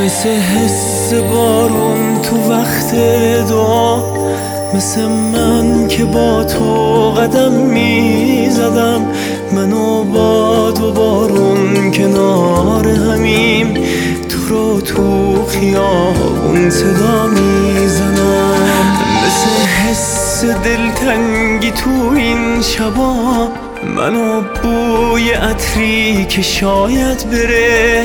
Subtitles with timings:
[0.00, 2.94] مثل حس بارون تو وقت
[3.48, 4.02] دعا.
[4.74, 9.06] مثل من که با تو قدم می‌زدم.
[9.52, 13.74] منو باد و بارون کنار همیم.
[14.28, 18.54] تو رو تو خیابون صدا می‌زنم.
[19.26, 23.48] مثل حس دلتنگی تو این شبا.
[23.84, 28.04] منو بوی عطری که شاید بره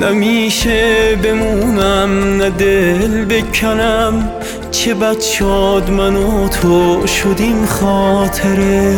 [0.00, 4.30] نمیشه بمونم نه دل بکنم.
[4.70, 8.96] چه بد شاد من و تو شدیم خاطره.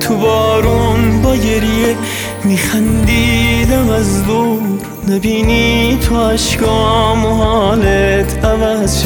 [0.00, 1.96] تو بارون با گریه
[2.44, 4.62] میخندیدم از دور.
[5.08, 9.04] نبینی تو عشقام و حالت عوض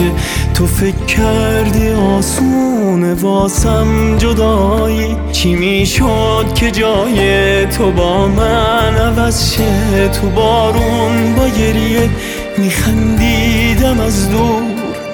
[0.57, 10.09] تو فکر کردی آسونه واسم جدایی؟ چی می‌شد که جای تو با من عوض شه؟
[10.09, 12.11] تو بارون با گریه
[12.59, 14.62] میخندیدم از دور.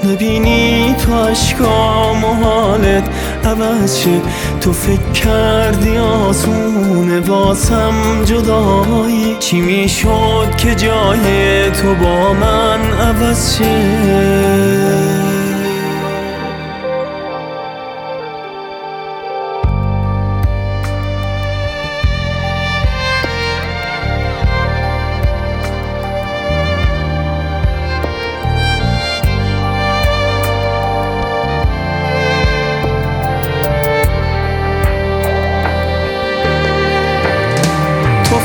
[0.04, 3.04] نبینی تو عشقام و حالت
[3.44, 4.20] عوض شه.
[4.60, 14.81] تو فکر کردی آسونه واسم جدایی؟ چی می‌شد که جای تو با من عوض شه؟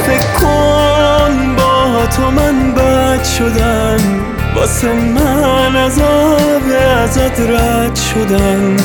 [0.07, 3.97] فکر کن با تو من بد شدم.
[4.55, 6.61] واسه من عذاب
[7.03, 8.75] ازت رد شدم.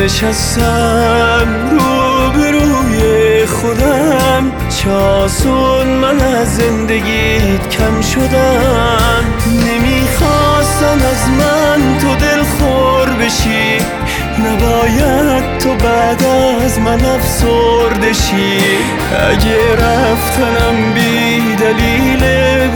[0.00, 4.52] نشستم رو به روی خودم
[4.84, 9.24] چاسون من از زندگیت کم شدم.
[9.46, 12.37] نمی‌خواستم از من تو دل
[15.84, 16.24] بعد
[16.64, 18.58] از من افسردشی
[19.30, 22.20] اگه رفتنم بی دلیل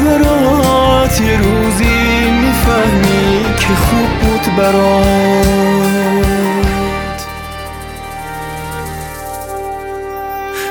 [0.04, 5.46] برات یه روزی می‌فهمی که خوب بود برات.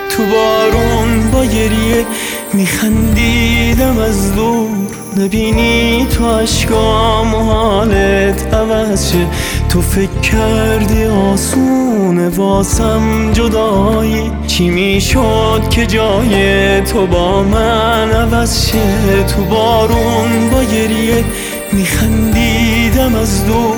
[0.10, 2.06] تو بارون با گریه
[2.54, 4.70] میخندیدم از دور.
[5.18, 9.28] نبینی تو عشقام و حالت عوض شه.
[9.72, 19.24] تو فکر کردی آسونه واسم جدایی؟ چی می‌شد که جای تو با من عوض شه؟
[19.24, 21.24] تو بارون با گریه
[21.72, 23.76] میخندیدم از دور.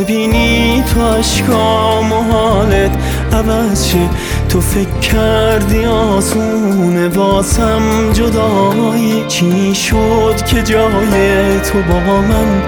[0.00, 2.90] نبینی تو عشقام و حالت
[3.32, 4.08] عوض شه.
[4.48, 12.62] تو فکر کردی آسونه واسم جدایی؟ چی شد که جای تو با من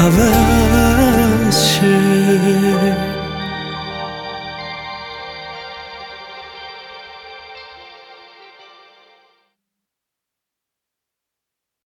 [0.00, 1.11] عوض
[1.52, 2.71] 情。